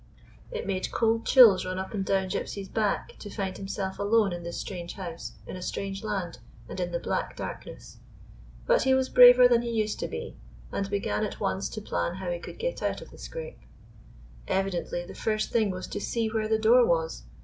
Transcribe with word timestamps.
J5* 0.01 0.03
GYPSY, 0.03 0.09
THE 0.09 0.33
TALKING 0.33 0.49
DOG 0.49 0.57
It 0.63 0.67
made 0.67 0.91
cold 0.91 1.25
cliills 1.27 1.65
run 1.67 1.77
up 1.77 1.93
and 1.93 2.03
down 2.03 2.27
Gypsy's 2.27 2.69
back 2.69 3.15
to 3.19 3.29
find 3.29 3.55
himself 3.55 3.99
alone 3.99 4.33
in 4.33 4.41
this 4.41 4.57
strange 4.59 4.95
house, 4.95 5.33
in 5.45 5.55
a 5.55 5.61
strange 5.61 6.03
land, 6.03 6.39
and 6.67 6.79
in 6.79 6.91
the 6.91 6.97
black 6.97 7.35
darkness. 7.35 7.99
But 8.65 8.81
he 8.81 8.95
was 8.95 9.09
braver 9.09 9.47
than 9.47 9.61
he 9.61 9.69
used 9.69 9.99
to 9.99 10.07
be, 10.07 10.37
and 10.71 10.89
began 10.89 11.23
at 11.23 11.39
once 11.39 11.69
to 11.69 11.83
plan 11.83 12.15
how 12.15 12.31
he 12.31 12.39
could 12.39 12.57
get 12.57 12.81
out 12.81 13.01
of 13.01 13.11
the 13.11 13.19
scrape. 13.19 13.59
Evidently 14.47 15.05
the 15.05 15.13
first 15.13 15.51
thing 15.51 15.69
was 15.69 15.85
to 15.89 16.01
see 16.01 16.31
where 16.31 16.47
the 16.47 16.57
door 16.57 16.83
was. 16.83 17.25